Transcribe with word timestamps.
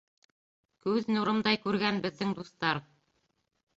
Күҙ 0.85 1.11
нурымдай 1.15 1.61
күргән 1.67 2.03
беҙҙең 2.07 2.33
дуҫтар 2.41 2.81